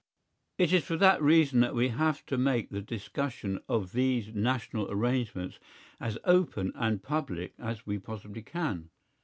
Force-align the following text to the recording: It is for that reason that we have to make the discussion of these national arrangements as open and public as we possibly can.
It 0.57 0.73
is 0.73 0.83
for 0.83 0.97
that 0.97 1.21
reason 1.21 1.59
that 1.59 1.75
we 1.75 1.89
have 1.89 2.25
to 2.25 2.35
make 2.35 2.71
the 2.71 2.81
discussion 2.81 3.59
of 3.69 3.91
these 3.91 4.33
national 4.33 4.89
arrangements 4.89 5.59
as 5.99 6.17
open 6.23 6.71
and 6.73 7.03
public 7.03 7.53
as 7.59 7.85
we 7.85 7.99
possibly 7.99 8.41
can. 8.41 8.89